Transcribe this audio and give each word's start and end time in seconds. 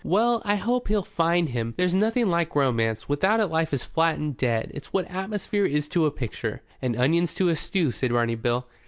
Well, 0.03 0.41
I 0.43 0.55
hope 0.55 0.87
he'll 0.87 1.03
find 1.03 1.49
him. 1.49 1.75
There's 1.77 1.93
nothing 1.93 2.27
like 2.27 2.55
romance. 2.55 3.07
Without 3.07 3.39
it 3.39 3.45
life 3.49 3.71
is 3.71 3.83
flat 3.85 4.17
and 4.17 4.35
dead. 4.35 4.71
It's 4.73 4.91
what 4.91 5.05
atmosphere 5.11 5.67
is 5.67 5.87
to 5.89 6.07
a 6.07 6.09
picture." 6.11 6.63
"And 6.81 6.95
onions 6.95 7.35
to 7.35 7.49
a 7.49 7.55
stew," 7.55 7.91
said 7.91 8.11
Barney 8.11 8.33
Bill. 8.33 8.65